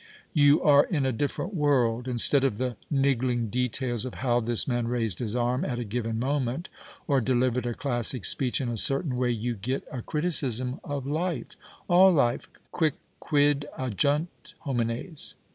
You 0.33 0.63
are 0.63 0.85
in 0.85 1.05
a 1.05 1.11
different 1.11 1.53
world. 1.53 2.07
Instead 2.07 2.43
of 2.43 2.57
the 2.57 2.75
niggling 2.89 3.49
details 3.51 4.03
of 4.03 4.15
how 4.15 4.39
this 4.39 4.67
man 4.67 4.87
raised 4.87 5.19
his 5.19 5.35
arm 5.35 5.63
at 5.63 5.77
a 5.77 5.83
given 5.83 6.17
moment 6.17 6.69
or 7.05 7.21
delivered 7.21 7.67
a 7.67 7.75
classic 7.75 8.25
speech 8.25 8.59
in 8.59 8.67
a 8.69 8.77
certain 8.77 9.15
way 9.15 9.29
you 9.29 9.53
get 9.53 9.87
a 9.91 10.01
criticism 10.01 10.79
of 10.83 11.05
life, 11.05 11.49
all 11.87 12.11
life, 12.11 12.49
qidcquid 12.73 13.65
agiini 13.77 14.25
homines. 14.65 15.35